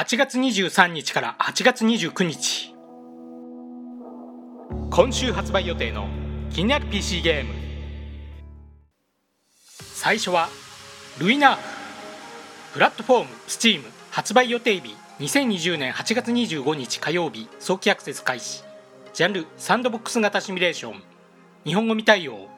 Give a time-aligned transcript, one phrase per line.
[0.00, 2.74] 8月23日から8月29日。
[4.90, 6.08] 今週発売予定の
[6.48, 7.52] 気になる PC ゲーム。
[9.76, 10.48] 最初は
[11.18, 11.58] ルイナー。
[12.72, 17.46] フプラットフォーム Steam 発売予定日2020年8月25日火曜日。
[17.58, 18.64] 早期アクセス開始。
[19.12, 21.02] ジャンルサンドボックス型シミュレーション。
[21.66, 22.48] 日本語未対応。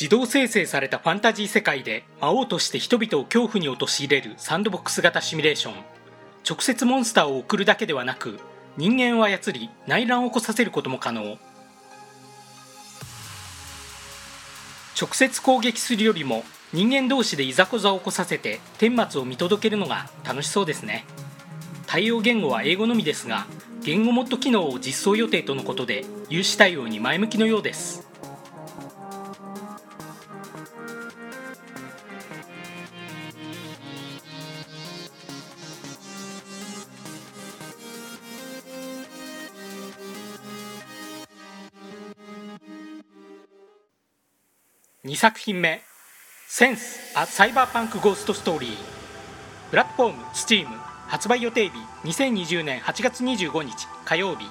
[0.00, 5.74] 自動生成されたファンタジー世界で魔王として人々を恐怖に陥れるサンドボックス型シミュレーション。
[6.48, 8.38] 直接モンスターを送るだけではなく
[8.76, 11.36] 人間を操り内乱を起こさせることも可能。
[15.00, 21.06] 直接攻撃するよりも人間同士でいざこざを起こさせて顛末を見届けるのが楽しそうですね。
[21.88, 23.48] 対応言語は英語のみですが
[23.82, 28.07] 言語モッド機能を実装予定とのことで有志対応に前向きのようです。
[45.08, 45.80] 2作品目
[46.46, 48.76] 「センス・ア・サイバーパンク・ゴースト・ストーリー」
[49.70, 50.66] プラットフォーム STEAM
[51.06, 51.72] 発売予定日
[52.04, 54.46] 2020年8月25日火曜日。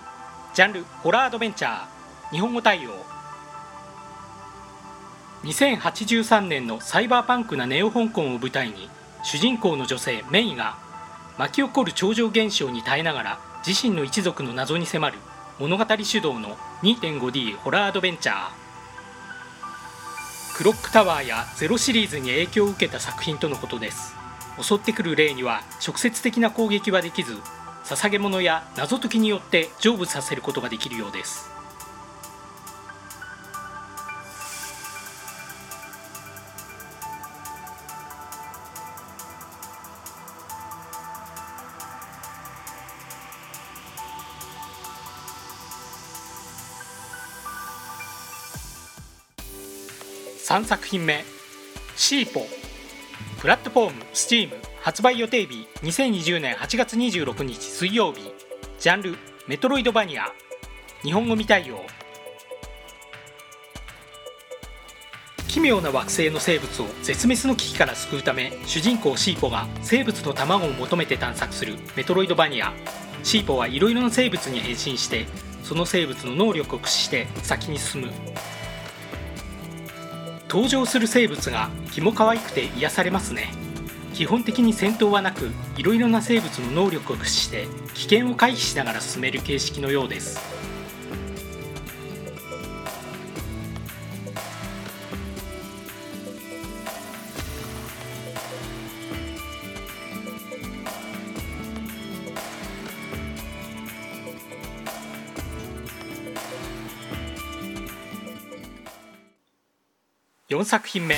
[0.55, 2.31] ジャンルホラーアドベンチャー。
[2.31, 3.05] 日本語対応。
[5.43, 8.89] 2083年のサイバーパンクなネオ香港を舞台に
[9.21, 10.75] 主人公の女性メイが
[11.37, 15.19] 巻き起こる超常現象に耐えながら自身の一族の謎に迫る
[15.59, 18.66] 物語主導の 2.5D ホラーアドベンチャー。
[20.57, 24.15] クロックタワーやゼロシリーズに影響を受けた作品とのことです。
[24.59, 27.37] 襲ってくる霊には直接的な攻撃はできず
[27.83, 31.56] 捧げ物や謎解きによって成仏させることができるようです。
[50.47, 51.25] 3作品目
[51.97, 52.47] シーポ
[53.41, 54.49] プラットフォーム STEAM
[54.79, 58.31] 発売予定日2020年8月26日水曜日
[58.79, 59.17] ジャンル
[59.49, 60.31] メトロイドバニア
[61.03, 61.81] 日本語未対応。
[65.49, 72.71] 奇妙な惑星の生物を絶滅の危機から救うため主人公シーポが生物の卵を求めて探索するメトロイドバニア。
[73.21, 75.25] シーポはいろいろな生物に変身して
[75.63, 78.11] その生物の能力を駆使して先に進む。
[80.49, 83.51] 登場する生物が気も可愛くて癒されますね。
[84.13, 90.56] 基本的に戦闘はなくいろいろな生物の能力を駆使して危険を回避しながら進める形式のようです。
[110.49, 111.15] 4作品目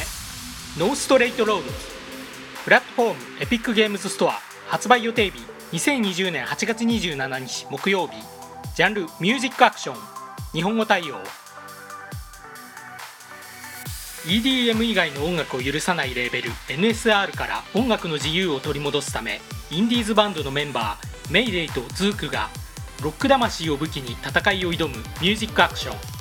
[0.79, 1.71] No Straight Roads。
[2.63, 4.39] プラットフォーム Epic Games Store。
[4.65, 5.37] 発売予定日
[5.71, 8.15] 2020年8月27日木曜日。
[8.75, 9.97] ジャンルミュージックアクション。
[10.51, 11.19] 日本語対応。
[14.25, 22.49] EDM 以外の音楽を許さないレーベル NSR から音楽の自由を取り戻すためインディーズバンドのメンバーメイデイとズークが
[23.03, 26.18] ロック魂を武器に戦いを挑むミュージックアクション。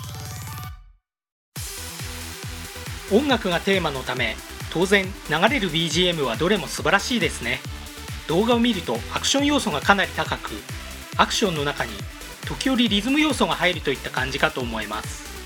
[3.10, 4.36] 音楽がテーマのため
[4.70, 7.60] 当然流れる BGM はどれも素晴らしいですね。
[8.28, 10.50] 動画を見るとアクション要素がかなり高く
[11.16, 11.92] アクションの中に
[12.46, 15.37] 時折リズム要素が入るといった感じかと思います。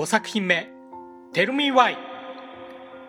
[0.00, 0.66] 5作品目
[1.34, 1.94] Tell Me Why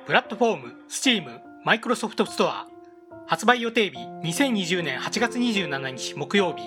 [0.06, 2.68] プラットフォーム Steam マイクロソフトストア
[3.28, 6.64] 発売予定日2020年8月27日木曜日。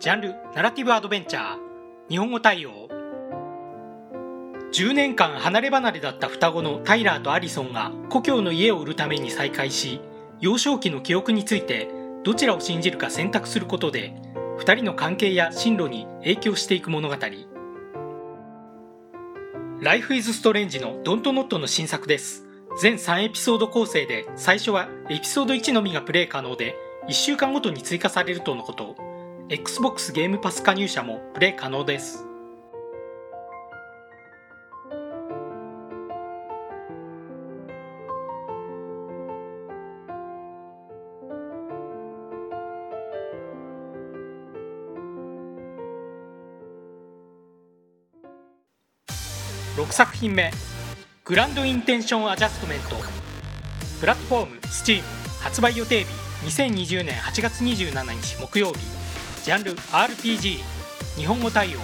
[0.00, 1.58] ジャンルナラティブアドベンチャー。
[2.08, 2.88] 日本語対応。
[4.72, 10.00] 10年間離れ離れだった双子のタイラーとアリソンが故郷の家を売るために再会し
[10.40, 11.90] 幼少期の記憶について
[12.24, 14.14] どちらを信じるか選択することで
[14.58, 17.16] 2人の関係や進路に影響していく物語。
[19.78, 22.46] ライフイズストレンジのドントノットの新作です。
[22.80, 26.74] 全3エピソード構成で、最初はエピソード1のみがプレイ可能で、
[27.08, 28.96] 1週間ごとに追加されるとのこと。
[29.50, 32.24] Xbox ゲームパス加入者もプレイ可能です。
[49.76, 50.50] 6作品目
[51.26, 52.96] グランドインテンションアジャストメント。
[54.00, 55.02] プラットフォーム STEAM
[55.42, 58.78] 発売予定日2020年8月27日木曜日。
[59.44, 60.60] ジャンル RPG
[61.18, 61.80] 日本語対応。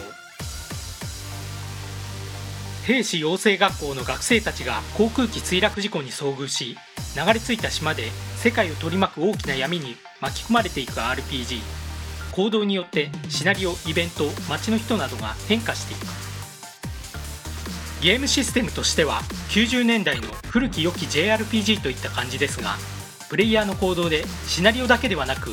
[2.87, 6.79] 兵士養成学校の学生たちが航空機墜落事故に遭遇し
[7.15, 8.05] 流れ着いた島で
[8.37, 11.61] 世界を取り巻く大きな闇に巻き込まれていく RPG
[12.33, 16.32] 行動によってシナリオイベント街の人などが変化していく。
[18.03, 19.21] ゲームシステムとしては
[19.51, 22.75] 90年代の古き良き JRPG といった感じですが
[23.31, 25.51] プレイヤーの行動でシナリオだけではなく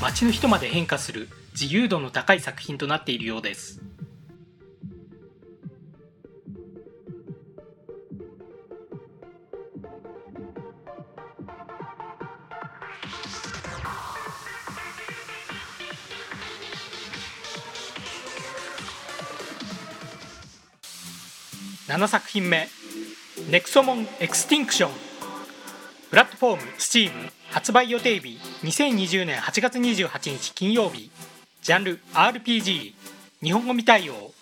[0.00, 3.81] 街の人まで変化する自由度の高い作品となっているようです。
[21.92, 22.66] 7作品目
[23.50, 24.92] Nexomon Extinction
[26.08, 27.10] プラットフォーム Steam
[27.50, 31.10] 発売予定日2020年8月28日金曜日。
[31.60, 32.94] ジャンル RPG
[33.42, 34.32] 日本語未対応。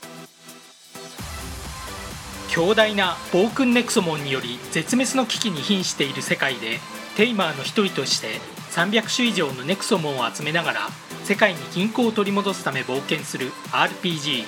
[2.51, 6.79] 強大な暴君ネクソモンにより絶滅の危機に瀕している世界で
[7.17, 8.29] テイマーの一人として
[8.71, 10.81] 300種以上のネクソモンを集めながら
[11.25, 14.45] 世界に均衡を取り戻すため冒険する RPG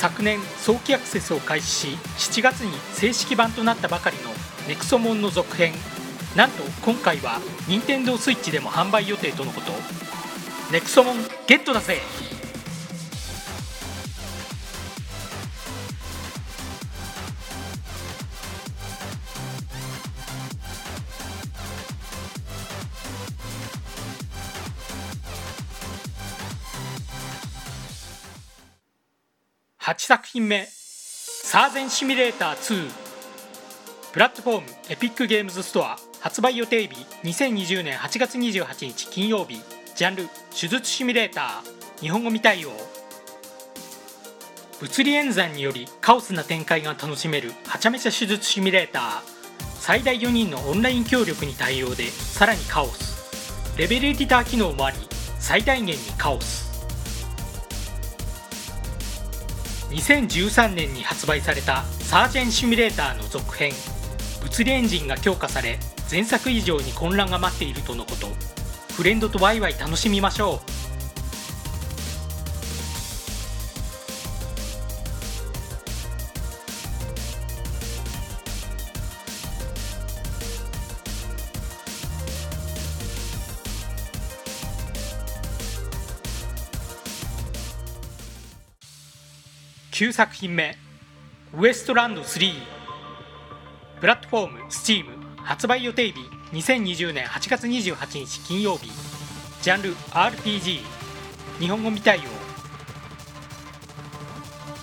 [0.00, 4.30] 昨年早期アクセスを開始し7月に正式版となったばかりの
[4.66, 5.74] ネクソモンの続編。
[6.34, 7.38] なんと今回は
[7.68, 9.72] 任天堂 switch でも販売予定とのこと。
[10.72, 11.16] ネクソモン
[11.46, 11.98] ゲットだぜ！
[29.90, 32.88] 8作品目サーゼンシミュレーター2
[34.12, 36.94] プラットフォームエピックゲームズストア発売予定日
[37.24, 39.60] 2020年8月28日金曜日
[39.96, 42.70] ジャンル手術シミュレーター日本語未対応。
[44.80, 49.22] 物理演算によりカオスな展開が楽しめるはちゃめちゃ手術シミュレーター。
[49.74, 53.76] 最大4人のオンライン協力に対応でさらにカオス。
[53.76, 54.98] レベルエディター機能もあり
[55.40, 56.69] 最大限にカオス。
[59.90, 63.72] 2013年に発売されたサージェンシミュレーターの続編
[64.42, 65.78] 物理エンジンが強化され
[66.10, 68.28] 前作以上に混乱が待っているとのこと。
[68.94, 70.79] フレンドとワイワイ楽しみましょう。
[90.00, 90.74] 9作品目
[91.52, 92.54] ウエストランド3
[94.00, 95.04] プラットフォーム STEAM
[95.36, 96.14] 発売予定日
[96.52, 98.90] 2020年8月28日金曜日
[99.60, 100.78] ジャンル RPG
[101.58, 102.22] 日本語未対応。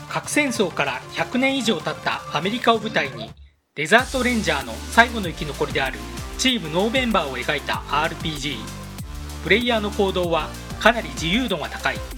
[0.08, 3.32] 核戦争から100年以上経ったアメリカを舞台に
[3.74, 5.98] デザートレンジャーの最後の生き残りである
[6.38, 8.58] チームノーベンバーを描いた RPG
[9.44, 10.48] プレイヤーの行動は
[10.80, 12.17] かなり自由度が高い。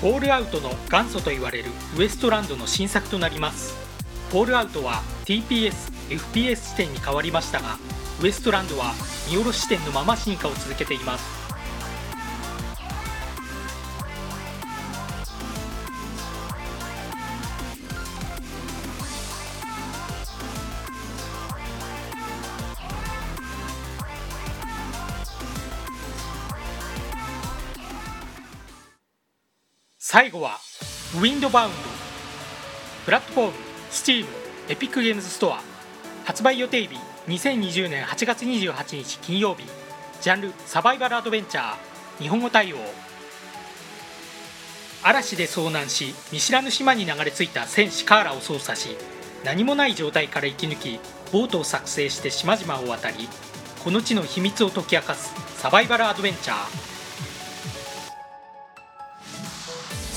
[0.00, 3.74] フォールアウトの元祖と言われるウエストランドの新作となります。
[4.30, 5.72] フォールアウトは TPS、
[6.08, 7.78] FPS 視点に変わりましたが
[8.22, 8.94] ウエストランドは
[9.28, 11.24] 見下ろし視点のまま進化を続けています。
[30.10, 30.58] 最後は
[31.16, 31.76] ウィンドバウンド。
[33.04, 33.52] プラットフォーム
[33.90, 34.24] STEAM
[34.70, 35.60] エピックゲームズストア
[36.24, 36.96] 発売予定日
[37.26, 39.64] 2020年8月28日金曜日。
[40.22, 42.22] ジャンルサバイバルアドベンチャー。
[42.22, 42.78] 日本語対応。
[45.02, 48.96] 嵐で遭難し見知らぬ島に流れ着いた戦士カーラを操作し
[49.44, 51.00] 何もない状態から生き抜き
[51.32, 53.28] ボートを作成して島々を渡り
[53.84, 56.97] この地の秘密を解き明かすサバイバルアドベンチャー。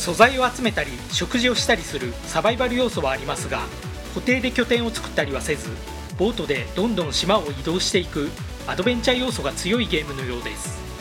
[0.02, 3.68] 素材を集めたり食事をしたりするサバイバル要素はありますが
[4.16, 5.70] 固定で拠点を作ったりはせず
[6.18, 8.30] ボートでどんどん島を移動していく
[8.66, 11.01] アドベンチャー要素が強いゲームのようです。